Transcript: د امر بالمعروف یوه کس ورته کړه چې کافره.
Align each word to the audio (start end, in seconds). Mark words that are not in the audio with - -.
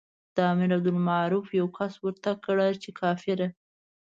د 0.35 0.37
امر 0.51 0.71
بالمعروف 0.83 1.47
یوه 1.59 1.71
کس 1.77 1.93
ورته 2.03 2.31
کړه 2.45 2.67
چې 2.81 2.89
کافره. 2.99 3.47